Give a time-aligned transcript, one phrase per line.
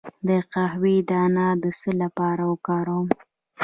[0.27, 3.07] د قهوې دانه د څه لپاره وکاروم؟